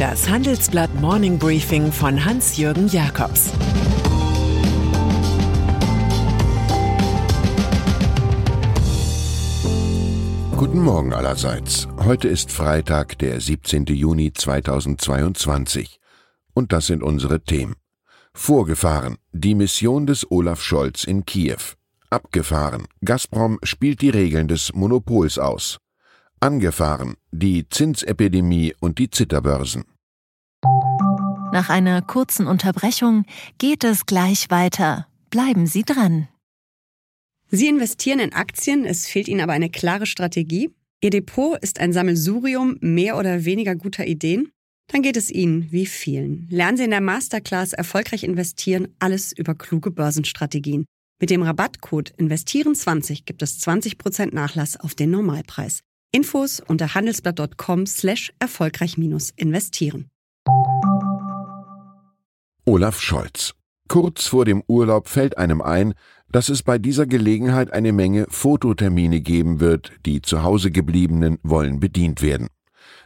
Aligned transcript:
Das 0.00 0.30
Handelsblatt 0.30 0.94
Morning 0.98 1.38
Briefing 1.38 1.92
von 1.92 2.24
Hans-Jürgen 2.24 2.88
Jakobs 2.88 3.50
Guten 10.56 10.80
Morgen 10.80 11.12
allerseits. 11.12 11.86
Heute 12.02 12.28
ist 12.28 12.50
Freitag, 12.50 13.18
der 13.18 13.42
17. 13.42 13.84
Juni 13.88 14.32
2022. 14.32 16.00
Und 16.54 16.72
das 16.72 16.86
sind 16.86 17.02
unsere 17.02 17.42
Themen. 17.42 17.74
Vorgefahren. 18.32 19.18
Die 19.32 19.54
Mission 19.54 20.06
des 20.06 20.30
Olaf 20.30 20.62
Scholz 20.62 21.04
in 21.04 21.26
Kiew. 21.26 21.74
Abgefahren. 22.08 22.86
Gazprom 23.04 23.58
spielt 23.62 24.00
die 24.00 24.08
Regeln 24.08 24.48
des 24.48 24.72
Monopols 24.72 25.38
aus. 25.38 25.76
Angefahren. 26.42 27.16
Die 27.32 27.68
Zinsepidemie 27.68 28.74
und 28.80 28.98
die 28.98 29.10
Zitterbörsen. 29.10 29.84
Nach 31.52 31.68
einer 31.68 32.00
kurzen 32.00 32.46
Unterbrechung 32.46 33.26
geht 33.58 33.84
es 33.84 34.06
gleich 34.06 34.48
weiter. 34.48 35.06
Bleiben 35.28 35.66
Sie 35.66 35.82
dran. 35.82 36.28
Sie 37.50 37.68
investieren 37.68 38.20
in 38.20 38.32
Aktien, 38.32 38.86
es 38.86 39.06
fehlt 39.06 39.28
Ihnen 39.28 39.42
aber 39.42 39.52
eine 39.52 39.68
klare 39.68 40.06
Strategie. 40.06 40.70
Ihr 41.02 41.10
Depot 41.10 41.58
ist 41.58 41.78
ein 41.78 41.92
Sammelsurium 41.92 42.78
mehr 42.80 43.18
oder 43.18 43.44
weniger 43.44 43.74
guter 43.74 44.06
Ideen. 44.06 44.50
Dann 44.86 45.02
geht 45.02 45.18
es 45.18 45.30
Ihnen 45.30 45.70
wie 45.70 45.86
vielen. 45.86 46.46
Lernen 46.48 46.78
Sie 46.78 46.84
in 46.84 46.90
der 46.90 47.02
Masterclass 47.02 47.74
erfolgreich 47.74 48.24
investieren, 48.24 48.88
alles 48.98 49.32
über 49.32 49.54
kluge 49.54 49.90
Börsenstrategien. 49.90 50.86
Mit 51.20 51.28
dem 51.28 51.42
Rabattcode 51.42 52.14
Investieren20 52.18 53.24
gibt 53.26 53.42
es 53.42 53.60
20% 53.60 54.34
Nachlass 54.34 54.78
auf 54.78 54.94
den 54.94 55.10
Normalpreis. 55.10 55.80
Infos 56.12 56.60
unter 56.66 56.94
handelsblatt.com 56.94 57.86
slash 57.86 58.32
erfolgreich 58.40 58.96
investieren. 59.36 60.08
Olaf 62.64 63.00
Scholz. 63.00 63.54
Kurz 63.88 64.26
vor 64.26 64.44
dem 64.44 64.62
Urlaub 64.68 65.08
fällt 65.08 65.38
einem 65.38 65.60
ein, 65.60 65.94
dass 66.30 66.48
es 66.48 66.62
bei 66.62 66.78
dieser 66.78 67.06
Gelegenheit 67.06 67.72
eine 67.72 67.92
Menge 67.92 68.26
Fototermine 68.28 69.20
geben 69.20 69.60
wird, 69.60 69.92
die 70.06 70.22
zu 70.22 70.42
Hause 70.42 70.70
gebliebenen 70.70 71.38
wollen 71.42 71.80
bedient 71.80 72.22
werden. 72.22 72.48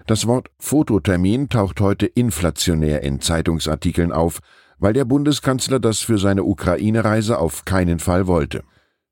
Das 0.07 0.27
Wort 0.27 0.51
Fototermin 0.59 1.49
taucht 1.49 1.81
heute 1.81 2.07
inflationär 2.07 3.03
in 3.03 3.21
Zeitungsartikeln 3.21 4.13
auf, 4.13 4.41
weil 4.79 4.93
der 4.93 5.07
Bundeskanzler 5.07 5.81
das 5.81 6.01
für 6.01 6.19
seine 6.19 6.45
Ukraine-Reise 6.45 7.39
auf 7.39 7.65
keinen 7.65 7.99
Fall 7.99 8.27
wollte. 8.27 8.65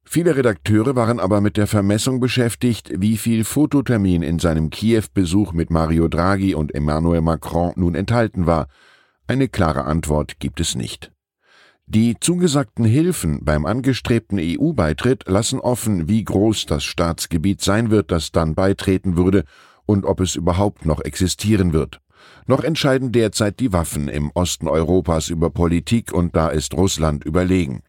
Viele 0.05 0.37
Redakteure 0.37 0.95
waren 0.95 1.21
aber 1.21 1.41
mit 1.41 1.57
der 1.57 1.67
Vermessung 1.67 2.21
beschäftigt, 2.21 2.93
wie 2.99 3.17
viel 3.17 3.45
Fototermin 3.45 4.23
in 4.23 4.39
seinem 4.39 4.69
Kiew-Besuch 4.71 5.53
mit 5.53 5.71
Mario 5.71 6.09
Draghi 6.09 6.55
und 6.55 6.75
Emmanuel 6.75 7.23
Macron 7.23 7.73
nun 7.77 7.95
enthalten 7.95 8.47
war. 8.47 8.69
Eine 9.27 9.49
klare 9.49 9.85
Antwort 9.85 10.39
gibt 10.41 10.61
es 10.61 10.75
nicht. 10.75 11.13
Die 11.87 12.17
zugesagten 12.19 12.85
Hilfen 12.85 13.45
beim 13.45 13.67
angestrebten 13.67 14.39
EU-Beitritt 14.41 15.25
lassen 15.29 15.61
offen, 15.61 16.09
wie 16.09 16.25
groß 16.25 16.67
das 16.67 16.85
Staatsgebiet 16.85 17.61
sein 17.61 17.91
wird, 17.91 18.11
das 18.11 18.33
dann 18.33 18.55
beitreten 18.55 19.17
würde 19.17 19.45
und 19.87 20.05
ob 20.05 20.21
es 20.21 20.37
überhaupt 20.37 20.87
noch 20.87 21.01
existieren 21.01 21.73
wird. 21.73 22.01
Noch 22.47 22.63
entscheiden 22.65 23.13
derzeit 23.13 23.61
die 23.61 23.73
Waffen 23.73 24.09
im 24.09 24.31
Osten 24.35 24.69
Europas 24.69 25.29
über 25.29 25.51
Politik 25.51 26.13
und 26.13 26.37
da 26.37 26.49
ist 26.49 26.75
Russland 26.75 27.25
überlegen. 27.25 27.83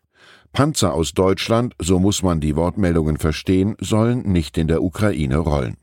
Panzer 0.53 0.93
aus 0.93 1.13
Deutschland, 1.13 1.73
so 1.79 1.97
muss 1.97 2.21
man 2.21 2.39
die 2.39 2.55
Wortmeldungen 2.55 3.17
verstehen, 3.17 3.75
sollen 3.79 4.21
nicht 4.31 4.55
in 4.59 4.67
der 4.67 4.83
Ukraine 4.83 5.37
rollen. 5.37 5.77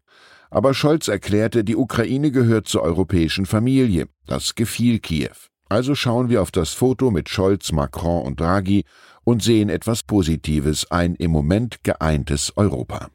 Aber 0.48 0.74
Scholz 0.74 1.08
erklärte, 1.08 1.64
die 1.64 1.74
Ukraine 1.74 2.30
gehört 2.30 2.68
zur 2.68 2.82
europäischen 2.82 3.46
Familie. 3.46 4.06
Das 4.28 4.54
gefiel 4.54 5.00
Kiew. 5.00 5.34
Also 5.68 5.96
schauen 5.96 6.28
wir 6.28 6.41
auf 6.41 6.52
das 6.52 6.72
Foto 6.72 7.10
mit 7.10 7.28
Scholz, 7.28 7.72
Macron 7.72 8.25
und 8.25 8.38
Draghi 8.38 8.84
und 9.25 9.42
sehen 9.42 9.70
etwas 9.70 10.04
Positives, 10.04 10.88
ein 10.91 11.16
im 11.16 11.32
Moment 11.32 11.82
geeintes 11.82 12.52
Europa. 12.56 13.08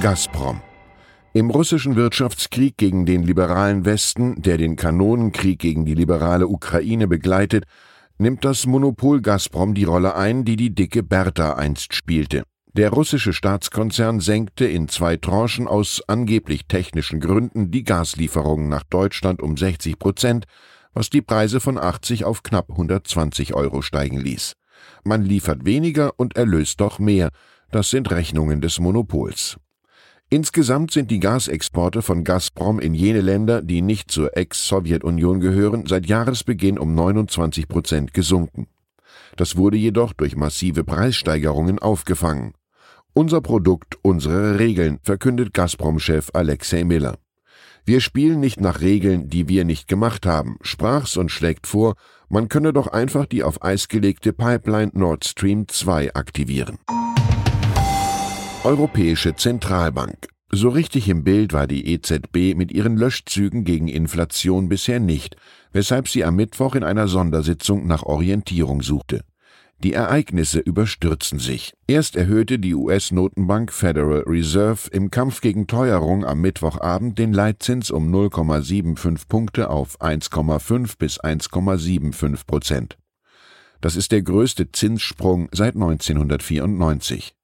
Gazprom. 0.00 0.60
Im 1.32 1.50
russischen 1.50 1.96
Wirtschaftskrieg 1.96 2.76
gegen 2.76 3.06
den 3.06 3.24
liberalen 3.24 3.84
Westen, 3.84 4.40
der 4.40 4.56
den 4.56 4.76
Kanonenkrieg 4.76 5.58
gegen 5.58 5.84
die 5.84 5.94
liberale 5.94 6.46
Ukraine 6.46 7.08
begleitet, 7.08 7.64
nimmt 8.18 8.44
das 8.44 8.66
Monopol 8.66 9.20
Gazprom 9.20 9.74
die 9.74 9.84
Rolle 9.84 10.14
ein, 10.14 10.44
die 10.44 10.56
die 10.56 10.74
dicke 10.74 11.02
Bertha 11.02 11.54
einst 11.54 11.94
spielte. 11.94 12.42
Der 12.76 12.90
russische 12.90 13.32
Staatskonzern 13.32 14.18
senkte 14.18 14.64
in 14.64 14.88
zwei 14.88 15.16
Tranchen 15.16 15.68
aus 15.68 16.02
angeblich 16.08 16.66
technischen 16.66 17.20
Gründen 17.20 17.70
die 17.70 17.84
Gaslieferungen 17.84 18.68
nach 18.68 18.82
Deutschland 18.82 19.40
um 19.40 19.56
60 19.56 19.98
Prozent, 19.98 20.46
was 20.92 21.08
die 21.10 21.22
Preise 21.22 21.60
von 21.60 21.78
80 21.78 22.24
auf 22.24 22.42
knapp 22.42 22.70
120 22.70 23.54
Euro 23.54 23.80
steigen 23.82 24.18
ließ. 24.18 24.54
Man 25.04 25.22
liefert 25.22 25.64
weniger 25.64 26.12
und 26.16 26.36
erlöst 26.36 26.80
doch 26.80 26.98
mehr. 26.98 27.30
Das 27.70 27.90
sind 27.90 28.10
Rechnungen 28.10 28.60
des 28.60 28.80
Monopols. 28.80 29.56
Insgesamt 30.34 30.90
sind 30.90 31.12
die 31.12 31.20
Gasexporte 31.20 32.02
von 32.02 32.24
Gazprom 32.24 32.80
in 32.80 32.92
jene 32.92 33.20
Länder, 33.20 33.62
die 33.62 33.82
nicht 33.82 34.10
zur 34.10 34.36
Ex-Sowjetunion 34.36 35.38
gehören, 35.38 35.86
seit 35.86 36.06
Jahresbeginn 36.06 36.76
um 36.76 36.92
29 36.92 37.68
Prozent 37.68 38.12
gesunken. 38.12 38.66
Das 39.36 39.54
wurde 39.54 39.76
jedoch 39.76 40.12
durch 40.12 40.34
massive 40.34 40.82
Preissteigerungen 40.82 41.78
aufgefangen. 41.78 42.54
Unser 43.12 43.42
Produkt, 43.42 43.96
unsere 44.02 44.58
Regeln, 44.58 44.98
verkündet 45.02 45.54
Gazprom-Chef 45.54 46.30
Alexei 46.32 46.82
Miller. 46.82 47.14
Wir 47.84 48.00
spielen 48.00 48.40
nicht 48.40 48.60
nach 48.60 48.80
Regeln, 48.80 49.28
die 49.28 49.48
wir 49.48 49.64
nicht 49.64 49.86
gemacht 49.86 50.26
haben, 50.26 50.56
sprach's 50.62 51.16
und 51.16 51.30
schlägt 51.30 51.68
vor, 51.68 51.94
man 52.28 52.48
könne 52.48 52.72
doch 52.72 52.88
einfach 52.88 53.26
die 53.26 53.44
auf 53.44 53.62
Eis 53.62 53.86
gelegte 53.86 54.32
Pipeline 54.32 54.90
Nord 54.94 55.24
Stream 55.26 55.68
2 55.68 56.12
aktivieren. 56.14 56.80
Europäische 58.64 59.36
Zentralbank. 59.36 60.28
So 60.50 60.70
richtig 60.70 61.10
im 61.10 61.22
Bild 61.22 61.52
war 61.52 61.66
die 61.66 61.86
EZB 61.92 62.56
mit 62.56 62.72
ihren 62.72 62.96
Löschzügen 62.96 63.64
gegen 63.64 63.88
Inflation 63.88 64.70
bisher 64.70 65.00
nicht, 65.00 65.36
weshalb 65.72 66.08
sie 66.08 66.24
am 66.24 66.36
Mittwoch 66.36 66.74
in 66.74 66.82
einer 66.82 67.06
Sondersitzung 67.06 67.86
nach 67.86 68.04
Orientierung 68.04 68.80
suchte. 68.80 69.20
Die 69.80 69.92
Ereignisse 69.92 70.60
überstürzen 70.60 71.38
sich. 71.38 71.74
Erst 71.86 72.16
erhöhte 72.16 72.58
die 72.58 72.74
US-Notenbank 72.74 73.70
Federal 73.70 74.24
Reserve 74.26 74.88
im 74.92 75.10
Kampf 75.10 75.42
gegen 75.42 75.66
Teuerung 75.66 76.24
am 76.24 76.40
Mittwochabend 76.40 77.18
den 77.18 77.34
Leitzins 77.34 77.90
um 77.90 78.10
0,75 78.10 79.28
Punkte 79.28 79.68
auf 79.68 80.00
1,5 80.00 80.94
bis 80.98 81.20
1,75 81.20 82.46
Prozent. 82.46 82.96
Das 83.82 83.94
ist 83.94 84.10
der 84.10 84.22
größte 84.22 84.72
Zinssprung 84.72 85.50
seit 85.52 85.74
1994. 85.74 87.34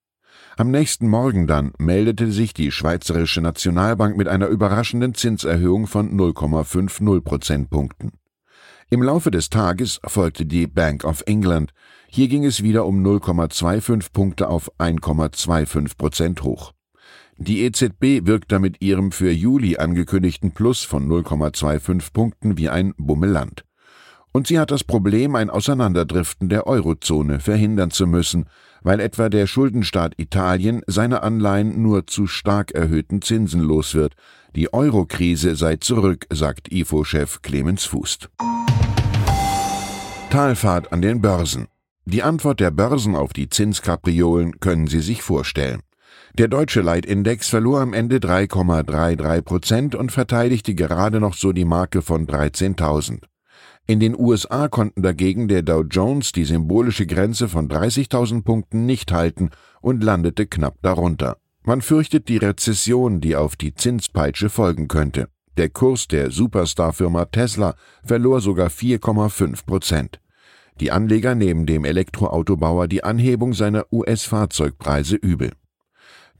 Am 0.60 0.70
nächsten 0.70 1.08
Morgen 1.08 1.46
dann 1.46 1.72
meldete 1.78 2.30
sich 2.30 2.52
die 2.52 2.70
Schweizerische 2.70 3.40
Nationalbank 3.40 4.18
mit 4.18 4.28
einer 4.28 4.48
überraschenden 4.48 5.14
Zinserhöhung 5.14 5.86
von 5.86 6.14
0,50 6.14 7.22
Prozentpunkten. 7.22 8.12
Im 8.90 9.02
Laufe 9.02 9.30
des 9.30 9.48
Tages 9.48 10.00
folgte 10.04 10.44
die 10.44 10.66
Bank 10.66 11.04
of 11.04 11.22
England. 11.24 11.72
Hier 12.08 12.28
ging 12.28 12.44
es 12.44 12.62
wieder 12.62 12.84
um 12.84 13.02
0,25 13.02 14.12
Punkte 14.12 14.50
auf 14.50 14.70
1,25 14.78 15.96
Prozent 15.96 16.42
hoch. 16.42 16.74
Die 17.38 17.62
EZB 17.62 18.26
wirkt 18.26 18.52
damit 18.52 18.82
ihrem 18.82 19.12
für 19.12 19.30
Juli 19.30 19.78
angekündigten 19.78 20.50
Plus 20.50 20.84
von 20.84 21.08
0,25 21.08 22.12
Punkten 22.12 22.58
wie 22.58 22.68
ein 22.68 22.92
Bummeland. 22.98 23.64
Und 24.32 24.46
sie 24.46 24.58
hat 24.58 24.70
das 24.70 24.84
Problem, 24.84 25.34
ein 25.34 25.50
Auseinanderdriften 25.50 26.48
der 26.48 26.66
Eurozone 26.66 27.40
verhindern 27.40 27.90
zu 27.90 28.06
müssen, 28.06 28.46
weil 28.82 29.00
etwa 29.00 29.28
der 29.28 29.46
Schuldenstaat 29.46 30.14
Italien 30.18 30.82
seine 30.86 31.22
Anleihen 31.22 31.82
nur 31.82 32.06
zu 32.06 32.26
stark 32.26 32.72
erhöhten 32.72 33.22
Zinsen 33.22 33.60
los 33.60 33.94
wird. 33.94 34.14
Die 34.54 34.72
Eurokrise 34.72 35.56
sei 35.56 35.76
zurück, 35.76 36.26
sagt 36.30 36.72
IFO-Chef 36.72 37.42
Clemens 37.42 37.84
Fußt. 37.84 38.30
Talfahrt 40.30 40.92
an 40.92 41.02
den 41.02 41.20
Börsen. 41.20 41.66
Die 42.04 42.22
Antwort 42.22 42.60
der 42.60 42.70
Börsen 42.70 43.16
auf 43.16 43.32
die 43.32 43.48
Zinskapriolen 43.48 44.60
können 44.60 44.86
Sie 44.86 45.00
sich 45.00 45.22
vorstellen. 45.22 45.80
Der 46.38 46.48
deutsche 46.48 46.80
Leitindex 46.80 47.48
verlor 47.48 47.80
am 47.80 47.92
Ende 47.92 48.18
3,33 48.18 49.42
Prozent 49.42 49.94
und 49.96 50.12
verteidigte 50.12 50.74
gerade 50.74 51.18
noch 51.18 51.34
so 51.34 51.52
die 51.52 51.64
Marke 51.64 52.02
von 52.02 52.26
13.000. 52.26 53.22
In 53.90 53.98
den 53.98 54.16
USA 54.16 54.68
konnten 54.68 55.02
dagegen 55.02 55.48
der 55.48 55.62
Dow 55.62 55.82
Jones 55.82 56.30
die 56.30 56.44
symbolische 56.44 57.06
Grenze 57.08 57.48
von 57.48 57.68
30.000 57.68 58.44
Punkten 58.44 58.86
nicht 58.86 59.10
halten 59.10 59.50
und 59.80 60.04
landete 60.04 60.46
knapp 60.46 60.76
darunter. 60.80 61.38
Man 61.64 61.82
fürchtet 61.82 62.28
die 62.28 62.36
Rezession, 62.36 63.20
die 63.20 63.34
auf 63.34 63.56
die 63.56 63.74
Zinspeitsche 63.74 64.48
folgen 64.48 64.86
könnte. 64.86 65.26
Der 65.56 65.70
Kurs 65.70 66.06
der 66.06 66.30
Superstar-Firma 66.30 67.24
Tesla 67.24 67.74
verlor 68.04 68.40
sogar 68.40 68.68
4,5 68.68 69.66
Prozent. 69.66 70.20
Die 70.78 70.92
Anleger 70.92 71.34
nehmen 71.34 71.66
dem 71.66 71.84
Elektroautobauer 71.84 72.86
die 72.86 73.02
Anhebung 73.02 73.54
seiner 73.54 73.86
US-Fahrzeugpreise 73.92 75.16
übel. 75.16 75.50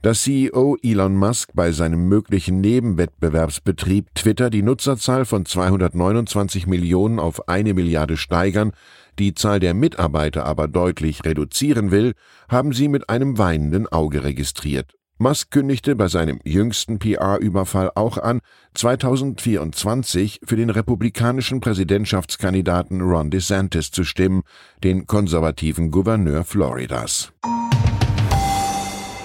Dass 0.01 0.23
CEO 0.23 0.77
Elon 0.81 1.15
Musk 1.15 1.51
bei 1.53 1.71
seinem 1.71 2.07
möglichen 2.07 2.59
Nebenwettbewerbsbetrieb 2.59 4.07
Twitter 4.15 4.49
die 4.49 4.63
Nutzerzahl 4.63 5.25
von 5.25 5.45
229 5.45 6.65
Millionen 6.65 7.19
auf 7.19 7.47
eine 7.47 7.75
Milliarde 7.75 8.17
steigern, 8.17 8.71
die 9.19 9.35
Zahl 9.35 9.59
der 9.59 9.75
Mitarbeiter 9.75 10.43
aber 10.47 10.67
deutlich 10.67 11.23
reduzieren 11.23 11.91
will, 11.91 12.13
haben 12.49 12.73
sie 12.73 12.87
mit 12.87 13.11
einem 13.11 13.37
weinenden 13.37 13.85
Auge 13.87 14.23
registriert. 14.23 14.95
Musk 15.19 15.51
kündigte 15.51 15.95
bei 15.95 16.07
seinem 16.07 16.39
jüngsten 16.43 16.97
PR-Überfall 16.97 17.91
auch 17.93 18.17
an, 18.17 18.39
2024 18.73 20.39
für 20.43 20.55
den 20.55 20.71
republikanischen 20.71 21.59
Präsidentschaftskandidaten 21.59 23.01
Ron 23.01 23.29
DeSantis 23.29 23.91
zu 23.91 24.03
stimmen, 24.03 24.41
den 24.83 25.05
konservativen 25.05 25.91
Gouverneur 25.91 26.43
Floridas. 26.43 27.31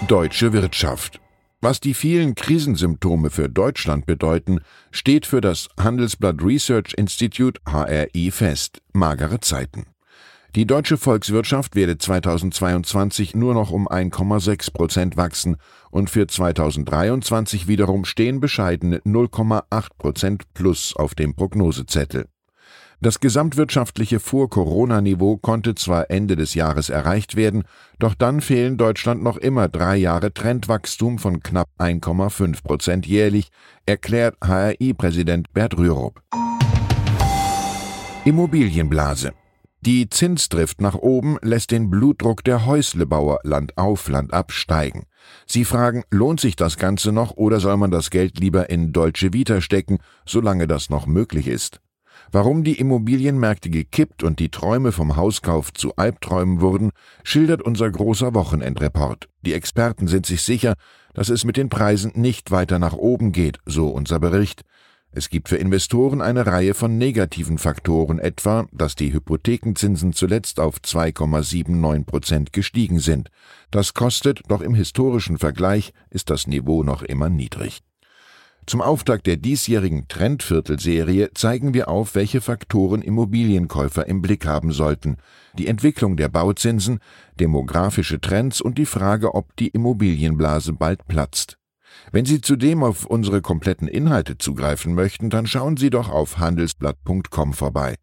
Deutsche 0.08 0.52
Wirtschaft. 0.52 1.20
Was 1.60 1.80
die 1.80 1.92
vielen 1.92 2.36
Krisensymptome 2.36 3.28
für 3.28 3.48
Deutschland 3.48 4.06
bedeuten, 4.06 4.60
steht 4.92 5.26
für 5.26 5.40
das 5.40 5.68
Handelsblatt 5.80 6.44
Research 6.44 6.94
Institute 6.96 7.60
HRI 7.68 8.30
fest. 8.30 8.82
Magere 8.92 9.40
Zeiten. 9.40 9.86
Die 10.54 10.64
deutsche 10.64 10.96
Volkswirtschaft 10.96 11.74
werde 11.74 11.98
2022 11.98 13.34
nur 13.34 13.52
noch 13.54 13.72
um 13.72 13.88
1,6 13.88 14.72
Prozent 14.72 15.16
wachsen 15.16 15.56
und 15.90 16.08
für 16.08 16.28
2023 16.28 17.66
wiederum 17.66 18.04
stehen 18.04 18.38
bescheidene 18.38 18.98
0,8 18.98 19.88
Prozent 19.98 20.44
plus 20.54 20.94
auf 20.94 21.16
dem 21.16 21.34
Prognosezettel. 21.34 22.26
Das 23.00 23.20
gesamtwirtschaftliche 23.20 24.20
Vor-Corona-Niveau 24.20 25.36
konnte 25.36 25.74
zwar 25.74 26.10
Ende 26.10 26.34
des 26.34 26.54
Jahres 26.54 26.88
erreicht 26.88 27.36
werden, 27.36 27.64
doch 27.98 28.14
dann 28.14 28.40
fehlen 28.40 28.78
Deutschland 28.78 29.22
noch 29.22 29.36
immer 29.36 29.68
drei 29.68 29.96
Jahre 29.96 30.32
Trendwachstum 30.32 31.18
von 31.18 31.40
knapp 31.40 31.68
1,5 31.78 32.62
Prozent 32.62 33.06
jährlich, 33.06 33.50
erklärt 33.84 34.36
HRI-Präsident 34.42 35.52
Bert 35.52 35.76
Rürup. 35.76 36.22
Immobilienblase 38.24 39.32
die 39.86 40.10
Zinsdrift 40.10 40.80
nach 40.80 40.96
oben 40.96 41.38
lässt 41.42 41.70
den 41.70 41.90
Blutdruck 41.90 42.42
der 42.42 42.66
Häuslebauer 42.66 43.38
Land 43.44 43.78
auf, 43.78 44.08
Land 44.08 44.32
ab 44.32 44.50
steigen. 44.50 45.06
Sie 45.46 45.64
fragen, 45.64 46.02
lohnt 46.10 46.40
sich 46.40 46.56
das 46.56 46.76
Ganze 46.76 47.12
noch 47.12 47.36
oder 47.36 47.60
soll 47.60 47.76
man 47.76 47.92
das 47.92 48.10
Geld 48.10 48.40
lieber 48.40 48.68
in 48.68 48.92
Deutsche 48.92 49.32
Vita 49.32 49.60
stecken, 49.60 49.98
solange 50.24 50.66
das 50.66 50.90
noch 50.90 51.06
möglich 51.06 51.46
ist? 51.46 51.80
Warum 52.32 52.64
die 52.64 52.78
Immobilienmärkte 52.78 53.70
gekippt 53.70 54.22
und 54.22 54.40
die 54.40 54.50
Träume 54.50 54.92
vom 54.92 55.16
Hauskauf 55.16 55.72
zu 55.72 55.94
Albträumen 55.96 56.60
wurden, 56.60 56.90
schildert 57.22 57.62
unser 57.62 57.90
großer 57.90 58.34
Wochenendreport. 58.34 59.28
Die 59.42 59.52
Experten 59.52 60.08
sind 60.08 60.26
sich 60.26 60.42
sicher, 60.42 60.74
dass 61.14 61.28
es 61.28 61.44
mit 61.44 61.56
den 61.56 61.68
Preisen 61.68 62.12
nicht 62.14 62.50
weiter 62.50 62.78
nach 62.78 62.94
oben 62.94 63.32
geht, 63.32 63.58
so 63.64 63.88
unser 63.88 64.18
Bericht. 64.18 64.62
Es 65.12 65.30
gibt 65.30 65.48
für 65.48 65.56
Investoren 65.56 66.20
eine 66.20 66.46
Reihe 66.46 66.74
von 66.74 66.98
negativen 66.98 67.56
Faktoren, 67.56 68.18
etwa, 68.18 68.66
dass 68.70 68.96
die 68.96 69.14
Hypothekenzinsen 69.14 70.12
zuletzt 70.12 70.60
auf 70.60 70.76
2,79 70.76 72.04
Prozent 72.04 72.52
gestiegen 72.52 72.98
sind. 72.98 73.30
Das 73.70 73.94
kostet, 73.94 74.42
doch 74.48 74.60
im 74.60 74.74
historischen 74.74 75.38
Vergleich 75.38 75.92
ist 76.10 76.28
das 76.28 76.46
Niveau 76.46 76.82
noch 76.82 77.02
immer 77.02 77.30
niedrig. 77.30 77.80
Zum 78.66 78.80
Auftakt 78.80 79.28
der 79.28 79.36
diesjährigen 79.36 80.08
Trendviertelserie 80.08 81.30
zeigen 81.34 81.72
wir 81.72 81.88
auf, 81.88 82.16
welche 82.16 82.40
Faktoren 82.40 83.00
Immobilienkäufer 83.00 84.08
im 84.08 84.22
Blick 84.22 84.44
haben 84.44 84.72
sollten. 84.72 85.18
Die 85.56 85.68
Entwicklung 85.68 86.16
der 86.16 86.28
Bauzinsen, 86.28 86.98
demografische 87.38 88.20
Trends 88.20 88.60
und 88.60 88.76
die 88.76 88.86
Frage, 88.86 89.36
ob 89.36 89.54
die 89.54 89.68
Immobilienblase 89.68 90.72
bald 90.72 91.06
platzt. 91.06 91.58
Wenn 92.10 92.24
Sie 92.24 92.40
zudem 92.40 92.82
auf 92.82 93.06
unsere 93.06 93.40
kompletten 93.40 93.86
Inhalte 93.86 94.36
zugreifen 94.36 94.94
möchten, 94.94 95.30
dann 95.30 95.46
schauen 95.46 95.76
Sie 95.76 95.90
doch 95.90 96.10
auf 96.10 96.38
handelsblatt.com 96.38 97.52
vorbei. 97.52 97.94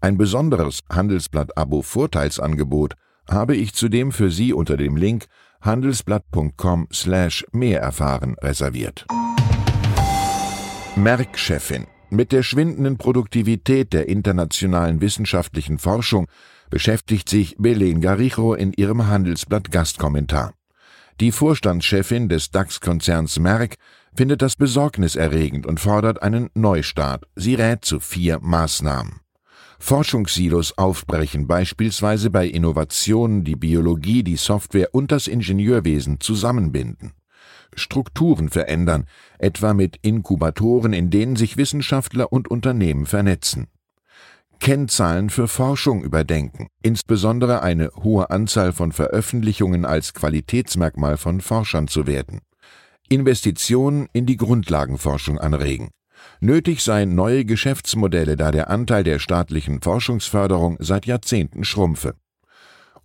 Ein 0.00 0.16
besonderes 0.16 0.80
Handelsblatt-Abo-Vorteilsangebot 0.90 2.94
habe 3.28 3.54
ich 3.54 3.74
zudem 3.74 4.12
für 4.12 4.30
Sie 4.30 4.54
unter 4.54 4.78
dem 4.78 4.96
Link 4.96 5.26
handelsblatt.com 5.60 6.88
slash 6.90 7.44
mehr 7.52 7.82
erfahren 7.82 8.34
reserviert. 8.40 9.04
Merck-Chefin 10.96 11.86
Mit 12.08 12.32
der 12.32 12.42
schwindenden 12.42 12.96
Produktivität 12.96 13.92
der 13.92 14.08
internationalen 14.08 15.02
wissenschaftlichen 15.02 15.76
Forschung 15.76 16.26
beschäftigt 16.70 17.28
sich 17.28 17.54
Belen 17.58 18.00
Garijo 18.00 18.54
in 18.54 18.72
ihrem 18.72 19.06
Handelsblatt 19.06 19.70
Gastkommentar. 19.70 20.54
Die 21.20 21.32
Vorstandschefin 21.32 22.30
des 22.30 22.50
DAX-Konzerns 22.50 23.38
Merck 23.38 23.74
findet 24.14 24.40
das 24.40 24.56
besorgniserregend 24.56 25.66
und 25.66 25.80
fordert 25.80 26.22
einen 26.22 26.48
Neustart. 26.54 27.26
Sie 27.36 27.56
rät 27.56 27.84
zu 27.84 28.00
vier 28.00 28.38
Maßnahmen. 28.40 29.20
Forschungssilos 29.78 30.78
aufbrechen, 30.78 31.46
beispielsweise 31.46 32.30
bei 32.30 32.46
Innovationen 32.46 33.44
die 33.44 33.56
Biologie, 33.56 34.22
die 34.22 34.36
Software 34.36 34.94
und 34.94 35.12
das 35.12 35.26
Ingenieurwesen 35.26 36.20
zusammenbinden. 36.20 37.12
Strukturen 37.74 38.48
verändern, 38.48 39.06
etwa 39.38 39.74
mit 39.74 39.98
Inkubatoren, 40.02 40.92
in 40.92 41.10
denen 41.10 41.36
sich 41.36 41.56
Wissenschaftler 41.56 42.32
und 42.32 42.48
Unternehmen 42.48 43.06
vernetzen. 43.06 43.68
Kennzahlen 44.58 45.30
für 45.30 45.48
Forschung 45.48 46.02
überdenken, 46.02 46.68
insbesondere 46.82 47.62
eine 47.62 47.90
hohe 48.02 48.30
Anzahl 48.30 48.72
von 48.72 48.92
Veröffentlichungen 48.92 49.84
als 49.84 50.14
Qualitätsmerkmal 50.14 51.16
von 51.16 51.40
Forschern 51.40 51.88
zu 51.88 52.06
werden. 52.06 52.40
Investitionen 53.08 54.08
in 54.12 54.26
die 54.26 54.36
Grundlagenforschung 54.36 55.38
anregen. 55.38 55.90
Nötig 56.40 56.82
seien 56.82 57.14
neue 57.14 57.44
Geschäftsmodelle, 57.44 58.36
da 58.36 58.50
der 58.50 58.70
Anteil 58.70 59.04
der 59.04 59.18
staatlichen 59.18 59.80
Forschungsförderung 59.80 60.76
seit 60.80 61.06
Jahrzehnten 61.06 61.64
schrumpfe. 61.64 62.14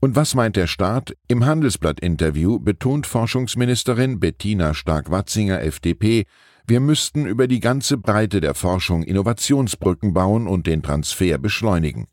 Und 0.03 0.15
was 0.15 0.33
meint 0.33 0.55
der 0.55 0.65
Staat? 0.65 1.15
Im 1.27 1.45
Handelsblatt-Interview 1.45 2.57
betont 2.57 3.05
Forschungsministerin 3.05 4.19
Bettina 4.19 4.73
Stark-Watzinger 4.73 5.61
FDP, 5.61 6.25
wir 6.65 6.79
müssten 6.79 7.27
über 7.27 7.47
die 7.47 7.59
ganze 7.59 7.99
Breite 7.99 8.41
der 8.41 8.55
Forschung 8.55 9.03
Innovationsbrücken 9.03 10.11
bauen 10.11 10.47
und 10.47 10.65
den 10.65 10.81
Transfer 10.81 11.37
beschleunigen. 11.37 12.07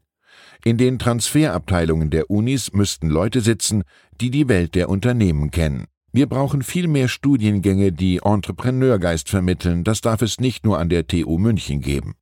In 0.64 0.76
den 0.76 0.98
Transferabteilungen 0.98 2.10
der 2.10 2.30
Unis 2.30 2.74
müssten 2.74 3.08
Leute 3.08 3.40
sitzen, 3.40 3.84
die 4.20 4.30
die 4.30 4.50
Welt 4.50 4.74
der 4.74 4.90
Unternehmen 4.90 5.50
kennen. 5.50 5.86
Wir 6.12 6.26
brauchen 6.26 6.62
viel 6.62 6.88
mehr 6.88 7.08
Studiengänge, 7.08 7.92
die 7.92 8.20
Entrepreneurgeist 8.22 9.30
vermitteln. 9.30 9.82
Das 9.82 10.02
darf 10.02 10.20
es 10.20 10.40
nicht 10.40 10.62
nur 10.66 10.78
an 10.78 10.90
der 10.90 11.06
TU 11.06 11.38
München 11.38 11.80
geben. 11.80 12.16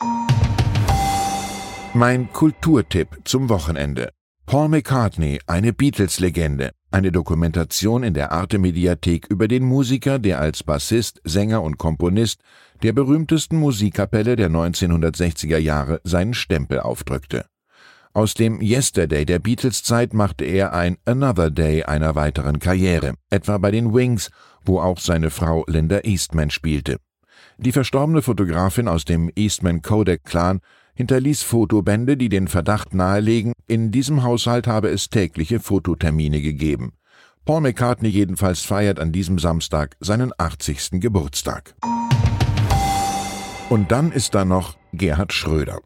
Mein 1.92 2.32
Kulturtipp 2.32 3.08
zum 3.24 3.48
Wochenende. 3.48 4.15
Paul 4.46 4.68
McCartney, 4.68 5.40
eine 5.48 5.72
Beatles-Legende. 5.72 6.70
Eine 6.92 7.10
Dokumentation 7.10 8.04
in 8.04 8.14
der 8.14 8.30
Arte-Mediathek 8.30 9.26
über 9.28 9.48
den 9.48 9.64
Musiker, 9.64 10.20
der 10.20 10.38
als 10.38 10.62
Bassist, 10.62 11.20
Sänger 11.24 11.64
und 11.64 11.78
Komponist 11.78 12.42
der 12.84 12.92
berühmtesten 12.92 13.58
Musikkapelle 13.58 14.36
der 14.36 14.48
1960er 14.48 15.58
Jahre 15.58 16.00
seinen 16.04 16.32
Stempel 16.32 16.78
aufdrückte. 16.78 17.46
Aus 18.12 18.34
dem 18.34 18.62
Yesterday 18.62 19.26
der 19.26 19.40
Beatles-Zeit 19.40 20.14
machte 20.14 20.44
er 20.44 20.72
ein 20.72 20.96
Another 21.04 21.50
Day 21.50 21.82
einer 21.82 22.14
weiteren 22.14 22.60
Karriere, 22.60 23.14
etwa 23.30 23.58
bei 23.58 23.72
den 23.72 23.92
Wings, 23.92 24.30
wo 24.64 24.78
auch 24.78 25.00
seine 25.00 25.30
Frau 25.30 25.64
Linda 25.66 26.02
Eastman 26.04 26.50
spielte. 26.50 26.98
Die 27.58 27.72
verstorbene 27.72 28.22
Fotografin 28.22 28.86
aus 28.86 29.04
dem 29.04 29.28
Eastman 29.34 29.82
Kodak 29.82 30.22
Clan 30.22 30.60
hinterließ 30.96 31.42
Fotobände, 31.42 32.16
die 32.16 32.28
den 32.28 32.48
Verdacht 32.48 32.94
nahelegen, 32.94 33.52
in 33.68 33.92
diesem 33.92 34.24
Haushalt 34.24 34.66
habe 34.66 34.88
es 34.88 35.08
tägliche 35.08 35.60
Fototermine 35.60 36.40
gegeben. 36.40 36.94
Paul 37.44 37.60
McCartney 37.60 38.08
jedenfalls 38.08 38.62
feiert 38.62 38.98
an 38.98 39.12
diesem 39.12 39.38
Samstag 39.38 39.96
seinen 40.00 40.32
80. 40.36 41.00
Geburtstag. 41.00 41.76
Und 43.70 43.92
dann 43.92 44.10
ist 44.10 44.34
da 44.34 44.44
noch 44.44 44.76
Gerhard 44.92 45.32
Schröder. 45.32 45.78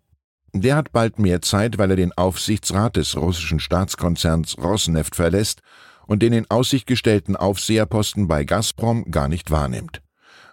Der 0.52 0.76
hat 0.76 0.93
bald 0.93 1.19
mehr 1.19 1.43
Zeit, 1.43 1.79
weil 1.79 1.90
er 1.90 1.97
den 1.97 2.12
Aufsichtsrat 2.12 2.97
des 2.97 3.17
russischen 3.17 3.61
Staatskonzerns 3.61 4.59
Rosneft 4.59 5.17
verlässt 5.17 5.61
und 6.07 6.23
den 6.23 6.33
in 6.33 6.50
Aussicht 6.50 6.87
gestellten 6.87 7.37
Aufseherposten 7.37 8.26
bei 8.26 8.45
Gazprom 8.45 9.11
gar 9.11 9.29
nicht 9.29 9.50
wahrnimmt. 9.50 10.02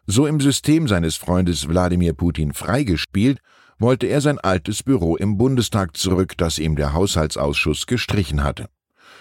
So 0.05 0.27
im 0.27 0.39
System 0.39 0.87
seines 0.87 1.15
Freundes 1.15 1.67
Wladimir 1.67 2.13
Putin 2.13 2.53
freigespielt 2.53 3.39
wollte 3.79 4.07
er 4.07 4.21
sein 4.21 4.39
altes 4.39 4.83
Büro 4.83 5.15
im 5.15 5.37
Bundestag 5.37 5.95
zurück, 5.97 6.37
das 6.37 6.59
ihm 6.59 6.75
der 6.75 6.93
Haushaltsausschuss 6.93 7.85
gestrichen 7.85 8.43
hatte. 8.43 8.69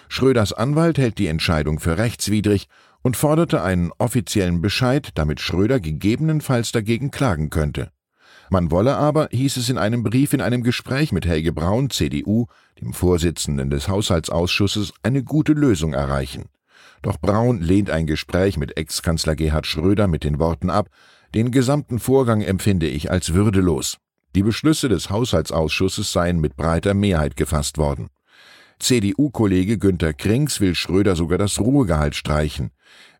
Schröders 0.09 0.53
Anwalt 0.53 0.97
hält 0.97 1.17
die 1.17 1.27
Entscheidung 1.27 1.79
für 1.79 1.97
rechtswidrig 1.97 2.67
und 3.01 3.17
forderte 3.17 3.61
einen 3.61 3.91
offiziellen 3.97 4.61
Bescheid, 4.61 5.11
damit 5.15 5.39
Schröder 5.39 5.79
gegebenenfalls 5.79 6.71
dagegen 6.71 7.11
klagen 7.11 7.49
könnte. 7.49 7.91
Man 8.49 8.71
wolle 8.71 8.95
aber, 8.95 9.27
hieß 9.31 9.57
es 9.57 9.69
in 9.69 9.77
einem 9.77 10.03
Brief 10.03 10.33
in 10.33 10.41
einem 10.41 10.63
Gespräch 10.63 11.11
mit 11.11 11.25
Helge 11.25 11.51
Braun, 11.51 11.89
CDU, 11.89 12.45
dem 12.79 12.93
Vorsitzenden 12.93 13.69
des 13.69 13.89
Haushaltsausschusses, 13.89 14.93
eine 15.03 15.23
gute 15.23 15.51
Lösung 15.53 15.93
erreichen. 15.93 16.45
Doch 17.01 17.17
Braun 17.19 17.61
lehnt 17.61 17.89
ein 17.89 18.07
Gespräch 18.07 18.57
mit 18.57 18.77
Ex-Kanzler 18.77 19.35
Gerhard 19.35 19.67
Schröder 19.67 20.07
mit 20.07 20.23
den 20.23 20.39
Worten 20.39 20.69
ab, 20.69 20.89
den 21.35 21.51
gesamten 21.51 21.99
Vorgang 21.99 22.41
empfinde 22.41 22.87
ich 22.87 23.11
als 23.11 23.33
würdelos. 23.33 23.97
Die 24.37 24.43
Beschlüsse 24.43 24.87
des 24.87 25.09
Haushaltsausschusses 25.09 26.11
seien 26.11 26.39
mit 26.39 26.55
breiter 26.55 26.93
Mehrheit 26.93 27.35
gefasst 27.37 27.79
worden. 27.79 28.09
CDU-Kollege 28.77 29.79
Günter 29.79 30.13
Krings 30.13 30.61
will 30.61 30.75
Schröder 30.75 31.15
sogar 31.15 31.39
das 31.39 31.59
Ruhegehalt 31.59 32.13
streichen. 32.13 32.69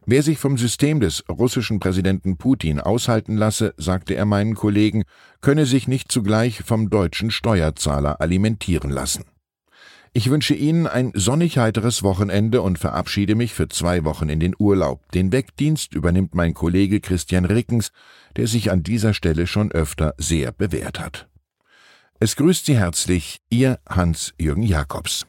Wer 0.05 0.21
sich 0.21 0.37
vom 0.37 0.59
System 0.59 0.99
des 0.99 1.23
russischen 1.27 1.79
Präsidenten 1.79 2.37
Putin 2.37 2.79
aushalten 2.79 3.35
lasse, 3.35 3.73
sagte 3.77 4.13
er 4.13 4.25
meinen 4.25 4.53
Kollegen, 4.53 5.05
könne 5.41 5.65
sich 5.65 5.87
nicht 5.87 6.11
zugleich 6.11 6.61
vom 6.61 6.91
deutschen 6.91 7.31
Steuerzahler 7.31 8.21
alimentieren 8.21 8.91
lassen. 8.91 9.25
Ich 10.17 10.31
wünsche 10.31 10.55
Ihnen 10.55 10.87
ein 10.87 11.11
sonnig 11.13 11.59
heiteres 11.59 12.01
Wochenende 12.01 12.63
und 12.63 12.79
verabschiede 12.79 13.35
mich 13.35 13.53
für 13.53 13.67
zwei 13.67 14.03
Wochen 14.03 14.29
in 14.29 14.39
den 14.39 14.55
Urlaub. 14.57 15.07
Den 15.11 15.31
Wegdienst 15.31 15.93
übernimmt 15.93 16.33
mein 16.33 16.55
Kollege 16.55 17.01
Christian 17.01 17.45
Rickens, 17.45 17.91
der 18.35 18.47
sich 18.47 18.71
an 18.71 18.81
dieser 18.81 19.13
Stelle 19.13 19.45
schon 19.45 19.71
öfter 19.71 20.15
sehr 20.17 20.51
bewährt 20.51 20.99
hat. 20.99 21.27
Es 22.19 22.35
grüßt 22.35 22.65
Sie 22.65 22.75
herzlich, 22.79 23.41
Ihr 23.51 23.77
Hans-Jürgen 23.87 24.63
Jakobs. 24.63 25.27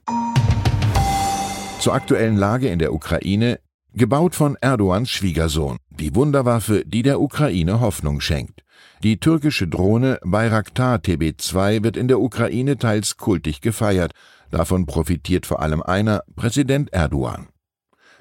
Zur 1.80 1.92
aktuellen 1.92 2.38
Lage 2.38 2.68
in 2.68 2.78
der 2.78 2.94
Ukraine, 2.94 3.60
gebaut 3.92 4.34
von 4.34 4.56
Erdogans 4.58 5.10
Schwiegersohn, 5.10 5.76
die 5.90 6.14
Wunderwaffe, 6.14 6.84
die 6.86 7.02
der 7.02 7.20
Ukraine 7.20 7.80
Hoffnung 7.80 8.22
schenkt. 8.22 8.62
Die 9.02 9.20
türkische 9.20 9.68
Drohne 9.68 10.18
Bayraktar 10.24 10.96
TB2 10.96 11.84
wird 11.84 11.96
in 11.96 12.08
der 12.08 12.20
Ukraine 12.20 12.78
teils 12.78 13.16
kultig 13.16 13.60
gefeiert, 13.60 14.12
davon 14.50 14.86
profitiert 14.86 15.46
vor 15.46 15.60
allem 15.60 15.82
einer, 15.82 16.22
Präsident 16.36 16.92
Erdogan. 16.92 17.48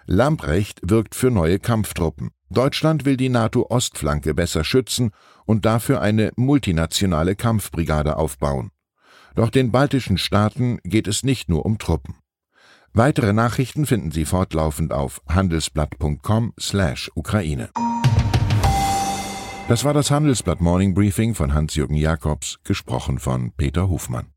Lamprecht 0.05 0.79
wirkt 0.83 1.15
für 1.15 1.31
neue 1.31 1.59
Kampftruppen. 1.59 2.31
Deutschland 2.49 3.03
will 3.03 3.17
die 3.17 3.27
NATO-Ostflanke 3.27 4.33
besser 4.33 4.63
schützen 4.63 5.11
und 5.45 5.65
dafür 5.65 5.99
eine 5.99 6.31
multinationale 6.37 7.35
Kampfbrigade 7.35 8.15
aufbauen. 8.15 8.71
Doch 9.35 9.49
den 9.49 9.69
baltischen 9.71 10.17
Staaten 10.17 10.79
geht 10.83 11.07
es 11.07 11.23
nicht 11.23 11.49
nur 11.49 11.65
um 11.65 11.77
Truppen. 11.77 12.15
Weitere 12.93 13.33
Nachrichten 13.33 13.85
finden 13.85 14.11
Sie 14.11 14.23
fortlaufend 14.25 14.93
auf 14.93 15.21
handelsblatt.com/Ukraine. 15.27 17.69
Das 19.67 19.83
war 19.83 19.93
das 19.93 20.09
Handelsblatt 20.09 20.61
Morning 20.61 20.93
Briefing 20.93 21.35
von 21.35 21.53
Hans-Jürgen 21.53 21.95
Jakobs, 21.95 22.59
gesprochen 22.63 23.19
von 23.19 23.51
Peter 23.51 23.89
Hofmann. 23.89 24.36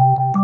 you 0.00 0.43